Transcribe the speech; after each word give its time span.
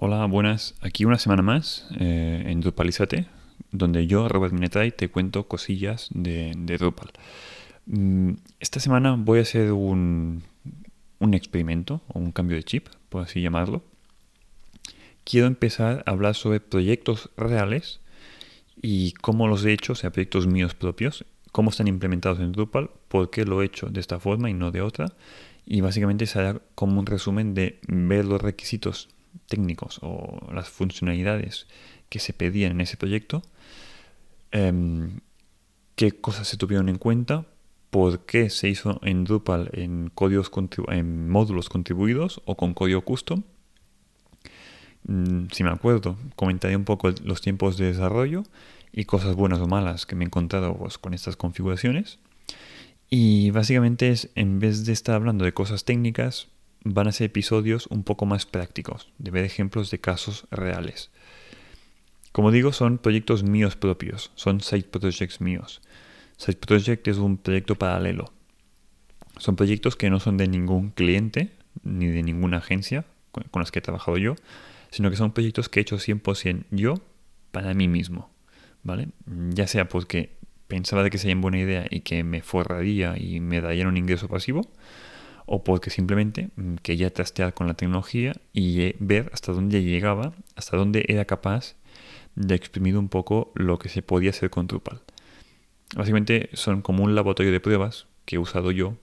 Hola, 0.00 0.24
buenas. 0.26 0.76
Aquí 0.80 1.04
una 1.04 1.18
semana 1.18 1.42
más 1.42 1.88
eh, 1.98 2.44
en 2.46 2.60
Drupalizate, 2.60 3.26
donde 3.72 4.06
yo, 4.06 4.28
Robert 4.28 4.52
Minetay, 4.52 4.92
te 4.92 5.08
cuento 5.08 5.48
cosillas 5.48 6.06
de, 6.14 6.52
Drupal. 6.78 7.10
Mm, 7.86 8.34
esta 8.60 8.78
semana 8.78 9.16
voy 9.18 9.40
a 9.40 9.42
hacer 9.42 9.72
un, 9.72 10.44
un 11.18 11.34
experimento 11.34 12.00
o 12.06 12.20
un 12.20 12.30
cambio 12.30 12.56
de 12.56 12.62
chip, 12.62 12.86
por 13.08 13.24
así 13.24 13.42
llamarlo. 13.42 13.82
Quiero 15.24 15.48
empezar 15.48 16.04
a 16.06 16.12
hablar 16.12 16.36
sobre 16.36 16.60
proyectos 16.60 17.30
reales 17.36 17.98
y 18.80 19.14
cómo 19.14 19.48
los 19.48 19.64
he 19.64 19.72
hecho, 19.72 19.94
o 19.94 19.96
sea, 19.96 20.12
proyectos 20.12 20.46
míos 20.46 20.76
propios, 20.76 21.24
cómo 21.50 21.70
están 21.70 21.88
implementados 21.88 22.38
en 22.38 22.52
Drupal, 22.52 22.90
por 23.08 23.30
qué 23.30 23.44
lo 23.44 23.62
he 23.62 23.66
hecho 23.66 23.88
de 23.88 23.98
esta 23.98 24.20
forma 24.20 24.48
y 24.48 24.54
no 24.54 24.70
de 24.70 24.80
otra. 24.80 25.12
Y 25.66 25.80
básicamente 25.80 26.26
será 26.26 26.60
como 26.76 27.00
un 27.00 27.06
resumen 27.06 27.52
de 27.54 27.80
ver 27.88 28.26
los 28.26 28.40
requisitos 28.40 29.08
técnicos 29.46 29.98
o 30.02 30.52
las 30.52 30.68
funcionalidades 30.68 31.66
que 32.08 32.18
se 32.18 32.32
pedían 32.32 32.72
en 32.72 32.80
ese 32.80 32.96
proyecto, 32.96 33.42
em, 34.50 35.20
qué 35.96 36.12
cosas 36.12 36.48
se 36.48 36.56
tuvieron 36.56 36.88
en 36.88 36.98
cuenta, 36.98 37.46
por 37.90 38.26
qué 38.26 38.50
se 38.50 38.68
hizo 38.68 39.00
en 39.02 39.24
Drupal 39.24 39.70
en, 39.72 40.10
códigos 40.14 40.50
en 40.88 41.28
módulos 41.28 41.68
contribuidos 41.68 42.42
o 42.44 42.56
con 42.56 42.74
código 42.74 43.02
custom. 43.02 43.42
Mm, 45.04 45.46
si 45.52 45.64
me 45.64 45.70
acuerdo, 45.70 46.16
comentaré 46.36 46.76
un 46.76 46.84
poco 46.84 47.10
los 47.24 47.40
tiempos 47.40 47.78
de 47.78 47.86
desarrollo 47.86 48.44
y 48.92 49.04
cosas 49.04 49.34
buenas 49.34 49.60
o 49.60 49.66
malas 49.66 50.06
que 50.06 50.16
me 50.16 50.24
he 50.24 50.26
encontrado 50.26 50.76
pues, 50.76 50.98
con 50.98 51.14
estas 51.14 51.36
configuraciones. 51.36 52.18
Y 53.10 53.50
básicamente 53.50 54.10
es, 54.10 54.30
en 54.34 54.58
vez 54.58 54.84
de 54.84 54.92
estar 54.92 55.14
hablando 55.14 55.44
de 55.44 55.54
cosas 55.54 55.84
técnicas, 55.84 56.48
van 56.84 57.08
a 57.08 57.12
ser 57.12 57.26
episodios 57.26 57.86
un 57.88 58.04
poco 58.04 58.26
más 58.26 58.46
prácticos, 58.46 59.08
de 59.18 59.30
ver 59.30 59.44
ejemplos 59.44 59.90
de 59.90 60.00
casos 60.00 60.46
reales. 60.50 61.10
Como 62.32 62.50
digo, 62.50 62.72
son 62.72 62.98
proyectos 62.98 63.42
míos 63.42 63.76
propios, 63.76 64.30
son 64.34 64.60
side 64.60 64.84
projects 64.84 65.40
míos. 65.40 65.80
Side 66.36 66.58
project 66.58 67.08
es 67.08 67.16
un 67.16 67.36
proyecto 67.36 67.74
paralelo. 67.74 68.32
Son 69.38 69.56
proyectos 69.56 69.96
que 69.96 70.10
no 70.10 70.20
son 70.20 70.36
de 70.36 70.46
ningún 70.46 70.90
cliente 70.90 71.52
ni 71.82 72.06
de 72.06 72.22
ninguna 72.22 72.58
agencia 72.58 73.04
con, 73.32 73.44
las 73.60 73.70
que 73.70 73.80
he 73.80 73.82
trabajado 73.82 74.18
yo, 74.18 74.36
sino 74.90 75.10
que 75.10 75.16
son 75.16 75.32
proyectos 75.32 75.68
que 75.68 75.80
he 75.80 75.82
hecho 75.82 75.96
100% 75.96 76.66
yo 76.70 76.94
para 77.50 77.74
mí 77.74 77.88
mismo. 77.88 78.30
¿Vale? 78.84 79.08
Ya 79.26 79.66
sea 79.66 79.88
porque 79.88 80.36
pensaba 80.68 81.02
de 81.02 81.10
que 81.10 81.18
sería 81.18 81.36
buena 81.36 81.58
idea 81.58 81.86
y 81.90 82.00
que 82.00 82.22
me 82.22 82.42
forraría 82.42 83.16
y 83.18 83.40
me 83.40 83.60
daría 83.60 83.88
un 83.88 83.96
ingreso 83.96 84.28
pasivo, 84.28 84.62
o 85.48 85.64
porque 85.64 85.90
simplemente 85.90 86.50
mm, 86.56 86.76
quería 86.76 87.12
trastear 87.12 87.54
con 87.54 87.66
la 87.66 87.74
tecnología 87.74 88.34
y 88.52 88.82
eh, 88.82 88.96
ver 89.00 89.30
hasta 89.32 89.52
dónde 89.52 89.82
llegaba, 89.82 90.34
hasta 90.56 90.76
dónde 90.76 91.04
era 91.08 91.24
capaz 91.24 91.74
de 92.36 92.54
exprimir 92.54 92.96
un 92.96 93.08
poco 93.08 93.50
lo 93.54 93.78
que 93.78 93.88
se 93.88 94.02
podía 94.02 94.30
hacer 94.30 94.50
con 94.50 94.66
Drupal. 94.66 95.00
Básicamente 95.96 96.50
son 96.52 96.82
como 96.82 97.02
un 97.02 97.14
laboratorio 97.14 97.50
de 97.50 97.60
pruebas 97.60 98.06
que 98.26 98.36
he 98.36 98.38
usado 98.38 98.70
yo 98.70 98.96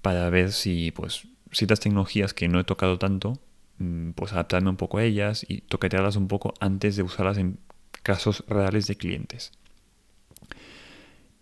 para 0.00 0.28
ver 0.30 0.52
si 0.52 0.90
pues 0.90 1.28
ciertas 1.52 1.80
tecnologías 1.80 2.34
que 2.34 2.48
no 2.48 2.58
he 2.58 2.64
tocado 2.64 2.98
tanto, 2.98 3.38
mm, 3.78 4.10
pues 4.12 4.32
adaptarme 4.32 4.70
un 4.70 4.76
poco 4.76 4.98
a 4.98 5.04
ellas 5.04 5.44
y 5.46 5.60
toquetearlas 5.60 6.16
un 6.16 6.28
poco 6.28 6.54
antes 6.60 6.96
de 6.96 7.02
usarlas 7.02 7.38
en 7.38 7.58
casos 8.02 8.44
reales 8.48 8.86
de 8.86 8.96
clientes. 8.96 9.52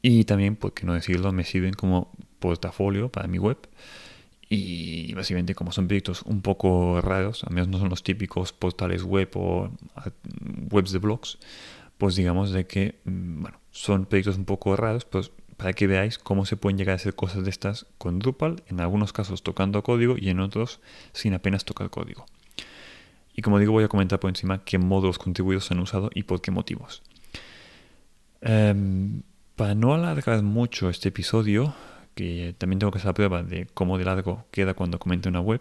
Y 0.03 0.25
también, 0.25 0.57
por 0.57 0.75
qué 0.75 0.85
no 0.85 0.95
decirlo, 0.95 1.33
me 1.33 1.45
sirven 1.45 1.75
como 1.75 2.13
portafolio 2.43 3.09
para 3.09 3.27
mi 3.27 3.39
web. 3.39 3.57
Y 4.51 5.15
básicamente 5.15 5.55
como 5.55 5.73
son 5.73 5.89
proyectos 5.89 6.21
un 6.25 6.43
poco 6.43 7.01
raros, 7.01 7.43
al 7.45 7.55
menos 7.55 7.69
no 7.69 7.79
son 7.79 7.89
los 7.89 8.03
típicos 8.03 8.53
portales 8.53 9.03
web 9.03 9.31
o 9.35 9.71
webs 10.71 10.93
de 10.93 10.99
blogs, 10.99 11.39
pues 11.97 12.17
digamos 12.17 12.53
de 12.53 12.67
que, 12.67 13.01
mm, 13.07 13.43
bueno, 13.43 13.59
son 13.71 14.05
proyectos 14.05 14.37
un 14.37 14.45
poco 14.45 14.77
raros, 14.77 15.07
pues 15.07 15.31
para 15.57 15.73
que 15.73 15.87
veáis 15.87 16.19
cómo 16.19 16.45
se 16.45 16.57
pueden 16.57 16.77
llegar 16.77 16.95
a 16.95 16.97
hacer 16.97 17.15
cosas 17.15 17.45
de 17.45 17.51
estas 17.51 17.87
con 17.97 18.19
Drupal, 18.19 18.63
en 18.67 18.81
algunos 18.81 19.15
casos 19.15 19.43
tocando 19.43 19.83
código 19.83 20.17
y 20.19 20.29
en 20.29 20.41
otros 20.41 20.81
sin 21.13 21.33
apenas 21.33 21.65
tocar 21.65 21.89
código. 21.89 22.27
Y 23.35 23.43
como 23.43 23.59
digo, 23.59 23.73
voy 23.73 23.85
a 23.85 23.89
comentar 23.89 24.21
por 24.21 24.29
encima 24.29 24.65
qué 24.65 24.79
módulos 24.79 25.19
contribuidos 25.19 25.67
se 25.67 25.75
han 25.75 25.81
usado 25.81 26.11
y 26.15 26.25
por 26.25 26.43
qué 26.43 26.51
motivos. 26.51 27.03
Em, 28.43 29.23
para 29.57 29.75
no 29.75 29.95
alargar 29.95 30.43
mucho 30.43 30.91
este 30.91 31.11
episodio, 31.11 31.75
que 32.15 32.55
también 32.59 32.79
tengo 32.79 32.91
que 32.91 32.99
hacer 32.99 33.09
la 33.09 33.15
prueba 33.15 33.43
de 33.43 33.67
cómo 33.75 33.99
de 33.99 34.05
largo 34.05 34.45
queda 34.51 34.75
cuando 34.75 34.99
comente 34.99 35.29
una 35.29 35.41
web. 35.41 35.61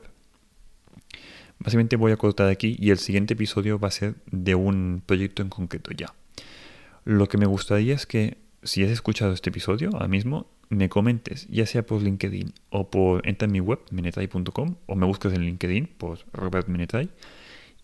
Básicamente 1.59 1.95
voy 1.95 2.12
a 2.12 2.17
cortar 2.17 2.47
aquí 2.47 2.75
y 2.79 2.89
el 2.89 2.97
siguiente 2.97 3.35
episodio 3.35 3.79
va 3.79 3.89
a 3.89 3.91
ser 3.91 4.16
de 4.31 4.56
un 4.56 5.03
proyecto 5.06 5.41
en 5.41 5.50
concreto 5.50 5.91
ya. 5.91 6.13
Lo 7.06 7.28
que 7.28 7.38
me 7.38 7.45
gustaría 7.45 7.94
es 7.94 8.06
que 8.06 8.38
si 8.63 8.84
has 8.84 8.90
escuchado 8.90 9.34
este 9.34 9.50
episodio 9.50 9.90
ahora 9.94 10.07
mismo, 10.07 10.47
me 10.69 10.90
comentes, 10.90 11.47
ya 11.50 11.66
sea 11.66 11.85
por 11.85 12.01
LinkedIn 12.01 12.53
o 12.69 12.90
por 12.90 13.28
entra 13.28 13.45
en 13.45 13.51
mi 13.51 13.59
web, 13.59 13.79
minetay.com, 13.91 14.75
o 14.85 14.95
me 14.95 15.06
buscas 15.06 15.34
en 15.34 15.41
LinkedIn 15.41 15.88
por 15.97 16.19
Robert 16.34 16.67
Minetay 16.67 17.09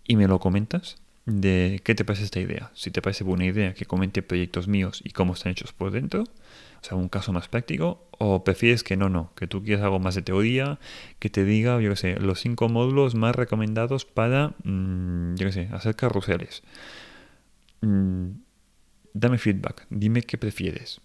y 0.08 0.16
me 0.16 0.28
lo 0.28 0.40
comentas 0.40 0.98
de 1.28 1.82
qué 1.84 1.94
te 1.94 2.06
parece 2.06 2.24
esta 2.24 2.40
idea. 2.40 2.72
Si 2.74 2.90
te 2.90 3.02
parece 3.02 3.26
buena 3.26 3.46
idea 3.46 3.74
que 3.74 3.86
comente 3.86 4.22
proyectos 4.22 4.70
míos 4.70 5.02
y 5.04 5.12
cómo 5.12 5.34
están 5.34 5.52
hechos 5.52 5.74
por 5.74 5.92
dentro, 5.92 6.24
o 6.24 6.84
sea, 6.84 6.96
un 6.96 7.10
caso 7.10 7.34
más 7.34 7.50
práctico, 7.50 8.08
o 8.12 8.46
prefieres 8.46 8.82
que 8.82 8.96
no, 8.96 9.10
no, 9.10 9.34
que 9.36 9.46
tú 9.46 9.62
quieres 9.62 9.84
algo 9.84 10.00
más 10.00 10.16
de 10.16 10.22
teoría, 10.22 10.80
que 11.20 11.30
te 11.30 11.44
diga, 11.44 11.82
yo 11.82 11.90
qué 11.92 11.96
sé, 11.98 12.20
los 12.20 12.40
cinco 12.40 12.70
módulos 12.70 13.14
más 13.16 13.36
recomendados 13.36 14.06
para, 14.06 14.54
mm, 14.64 15.36
yo 15.36 15.48
qué 15.48 15.52
sé, 15.52 15.70
hacer 15.74 15.98
carruseles. 15.98 16.64
Mm, 17.82 18.30
dame 19.14 19.38
feedback, 19.38 19.86
dime 19.90 20.22
qué 20.24 20.38
prefieres. 20.38 21.02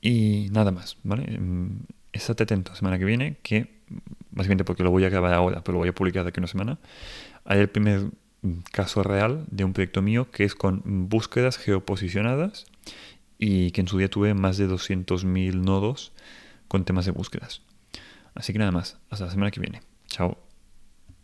Y 0.00 0.48
nada 0.52 0.70
más, 0.70 0.98
¿vale? 1.02 1.36
Mm, 1.36 1.82
estate 2.12 2.44
atento 2.44 2.76
semana 2.76 2.98
que 2.98 3.04
viene, 3.04 3.38
que 3.42 3.80
básicamente 4.30 4.64
porque 4.64 4.84
lo 4.84 4.92
voy 4.92 5.04
a 5.04 5.08
grabar 5.08 5.34
ahora, 5.34 5.64
pero 5.64 5.74
lo 5.74 5.78
voy 5.80 5.88
a 5.88 5.94
publicar 5.94 6.22
de 6.22 6.28
aquí 6.28 6.38
una 6.38 6.46
semana. 6.46 6.78
Hay 7.44 7.58
el 7.58 7.68
primer 7.68 8.10
caso 8.72 9.02
real 9.02 9.44
de 9.50 9.64
un 9.64 9.72
proyecto 9.72 10.02
mío 10.02 10.30
que 10.30 10.44
es 10.44 10.54
con 10.54 10.82
búsquedas 11.08 11.58
geoposicionadas 11.58 12.66
y 13.38 13.70
que 13.72 13.80
en 13.80 13.88
su 13.88 13.98
día 13.98 14.10
tuve 14.10 14.34
más 14.34 14.56
de 14.56 14.68
200.000 14.68 15.54
nodos 15.54 16.12
con 16.68 16.84
temas 16.84 17.06
de 17.06 17.12
búsquedas. 17.12 17.62
Así 18.34 18.52
que 18.52 18.58
nada 18.58 18.72
más, 18.72 18.98
hasta 19.10 19.26
la 19.26 19.30
semana 19.30 19.50
que 19.50 19.60
viene. 19.60 19.82
Chao. 20.06 20.49